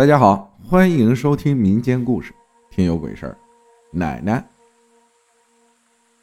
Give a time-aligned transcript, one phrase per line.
[0.00, 2.32] 大家好，欢迎收听民间故事，
[2.70, 3.36] 听有鬼事儿。
[3.92, 4.42] 奶奶，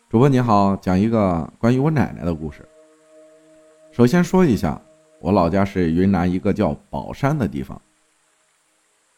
[0.10, 2.68] 主播你好，讲一个关于我奶奶的故事。
[3.92, 4.82] 首先说一下，
[5.22, 7.80] 我老家是云南一个叫宝山的地方。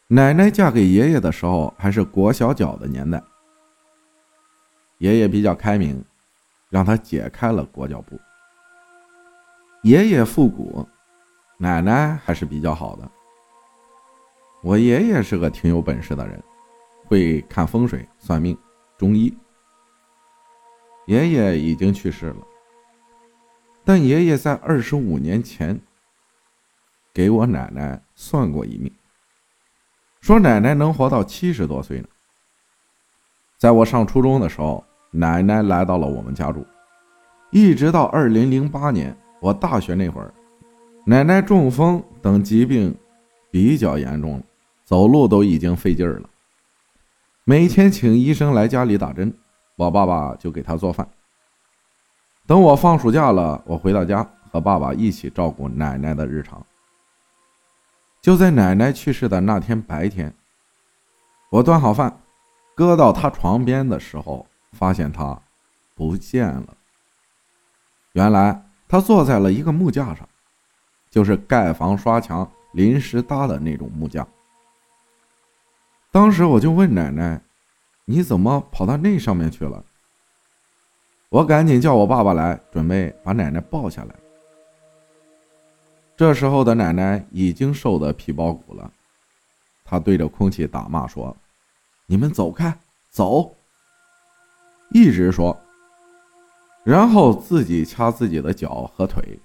[0.09, 3.23] 奶奶嫁给爷爷的时候还是裹小脚的年代，
[4.97, 6.03] 爷爷比较开明，
[6.69, 8.19] 让他解开了裹脚布。
[9.83, 10.85] 爷爷复古，
[11.57, 13.09] 奶奶还是比较好的。
[14.61, 16.43] 我爷爷是个挺有本事的人，
[17.05, 18.57] 会看风水、算命、
[18.97, 19.35] 中医。
[21.05, 22.35] 爷爷已经去世了，
[23.83, 25.79] 但爷爷在二十五年前
[27.13, 28.93] 给我奶奶算过一命，
[30.21, 32.07] 说奶奶能活到七十多岁呢。
[33.57, 36.63] 在我上初中的时候，奶奶来到了我们家住，
[37.49, 40.33] 一直到二零零八年我大学那会儿，
[41.05, 42.95] 奶奶中风等疾病
[43.49, 44.43] 比较严重了。
[44.85, 46.29] 走路都已经费劲儿了，
[47.43, 49.31] 每天请医生来家里打针，
[49.75, 51.07] 我爸爸就给他做饭。
[52.47, 56.65] 等我放暑假了，我回到家和爸爸一起照顾奶奶的日常。
[58.19, 60.33] 就在奶奶去世的那天白天，
[61.51, 62.19] 我端好饭，
[62.75, 65.39] 搁到她床边的时候，发现她
[65.93, 66.75] 不见了。
[68.13, 70.27] 原来她坐在了一个木架上，
[71.11, 74.27] 就是盖房刷墙临时搭的那种木架。
[76.11, 77.41] 当时我就问奶奶
[78.05, 79.83] ：“你怎么跑到那上面去了？”
[81.29, 84.15] 我赶紧叫我爸爸来，准备把奶奶抱下来。
[86.17, 88.91] 这时候的奶奶已经瘦得皮包骨了，
[89.85, 91.37] 她对着空气打骂说
[92.07, 92.75] ：“你们走开，
[93.11, 93.55] 走！”
[94.91, 95.55] 一直说，
[96.83, 99.39] 然后自己掐自己的脚和腿。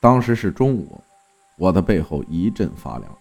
[0.00, 0.98] 当时是中午，
[1.56, 3.18] 我的背后一阵发凉。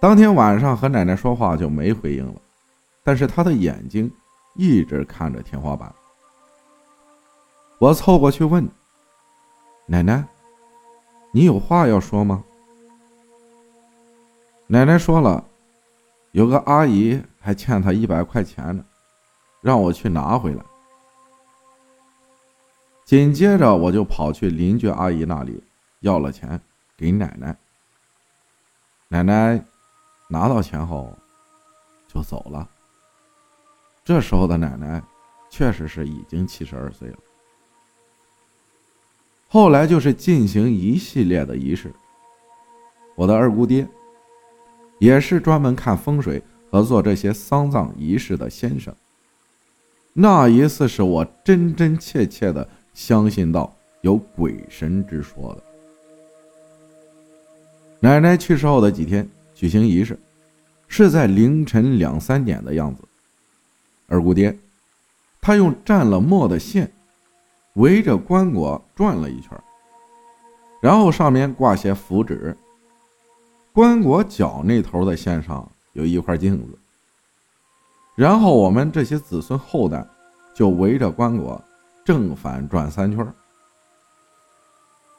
[0.00, 2.40] 当天晚上和奶奶说话就没回应了，
[3.04, 4.10] 但是她的眼睛
[4.54, 5.92] 一直看着天花板。
[7.78, 8.68] 我凑过去问
[9.86, 10.24] ：“奶奶，
[11.32, 12.42] 你有话要说吗？”
[14.68, 15.44] 奶奶说了，
[16.32, 18.84] 有个阿姨还欠她一百块钱呢，
[19.60, 20.62] 让我去拿回来。
[23.04, 25.62] 紧接着我就跑去邻居阿姨那里
[26.02, 26.60] 要了钱
[26.96, 27.56] 给奶奶。
[29.08, 29.64] 奶奶。
[30.28, 31.14] 拿到钱后，
[32.08, 32.66] 就走了。
[34.02, 35.02] 这时候的奶奶
[35.50, 37.18] 确实是已经七十二岁了。
[39.46, 41.92] 后来就是进行一系列的仪式。
[43.14, 43.86] 我的二姑爹
[44.98, 48.94] 也是专门看风水和做这些丧葬仪式的先生。
[50.14, 53.70] 那一次是我真真切切的相信到
[54.00, 55.71] 有鬼神之说的。
[58.02, 59.26] 奶奶去世后的几天。
[59.54, 60.18] 举行仪式，
[60.88, 63.00] 是在凌晨两三点的样子。
[64.08, 64.58] 二姑爹，
[65.40, 66.92] 他用蘸了墨的线
[67.74, 69.50] 围着棺椁转了一圈，
[70.80, 72.56] 然后上面挂些符纸。
[73.72, 76.76] 棺椁角那头的线上有一块镜子，
[78.16, 80.04] 然后我们这些子孙后代
[80.56, 81.56] 就围着棺椁
[82.04, 83.24] 正反转三圈。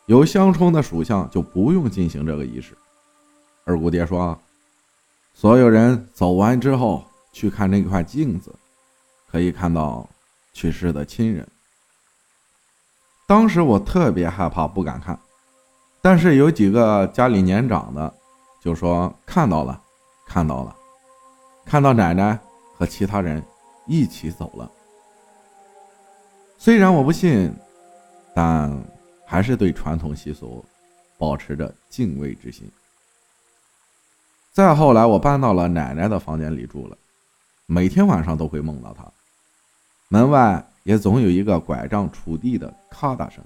[0.05, 2.77] 有相冲的属相就不用进行这个仪式。
[3.65, 4.37] 二姑爹说
[5.33, 8.53] ：“所有人走完之后，去看那块镜子，
[9.31, 10.07] 可以看到
[10.53, 11.47] 去世的亲人。”
[13.25, 15.17] 当时我特别害怕，不敢看。
[16.01, 18.13] 但是有几个家里年长的
[18.61, 19.81] 就说看到了，
[20.27, 20.75] 看到了，
[21.65, 22.37] 看到奶奶
[22.75, 23.41] 和其他人
[23.87, 24.69] 一起走了。
[26.57, 27.53] 虽然我不信，
[28.35, 28.69] 但
[29.33, 30.63] 还是对传统习俗
[31.17, 32.69] 保持着敬畏之心。
[34.51, 36.95] 再后来，我搬到了奶奶的房间里住了，
[37.65, 39.11] 每天晚上都会梦到她。
[40.07, 43.43] 门外也总有一个拐杖杵地的咔嗒声。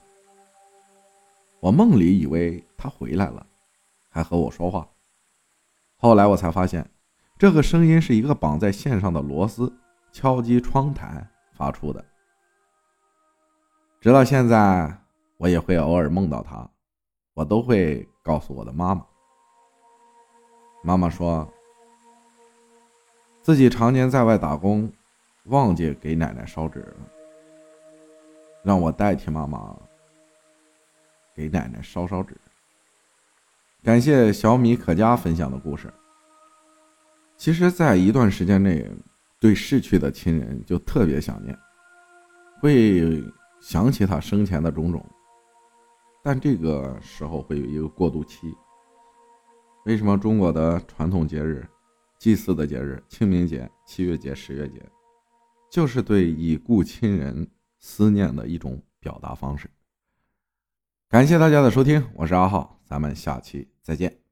[1.61, 3.47] 我梦里以为她回来了，
[4.09, 4.85] 还和我说话。
[5.95, 6.85] 后来我才发现，
[7.38, 9.71] 这个声音是一个绑在线上的螺丝
[10.12, 12.03] 敲击窗台发出的。
[14.01, 14.94] 直到现在，
[15.38, 16.69] 我也会偶尔梦到她，
[17.34, 19.06] 我都会告诉我的妈妈。
[20.84, 21.48] 妈妈说
[23.42, 24.92] ：“自己常年在外打工，
[25.45, 26.95] 忘记给奶奶烧纸了，
[28.63, 29.75] 让我代替妈妈
[31.36, 32.36] 给奶奶烧烧纸。”
[33.84, 35.94] 感谢小米可嘉分享的故事。
[37.38, 38.89] 其实，在一段时间内，
[39.39, 41.57] 对逝去的亲人就特别想念，
[42.60, 43.24] 会
[43.62, 45.06] 想起他生前的种种，
[46.27, 48.53] 但这个时候会有一个过渡期。
[49.85, 51.65] 为什么中国的传统节日、
[52.19, 54.83] 祭祀的节日，清明节、七月节、十月节，
[55.71, 59.69] 就是对已故亲人思念的一种表达方式？
[61.07, 64.26] 感谢大家的收听，我是阿浩，咱们下期再见。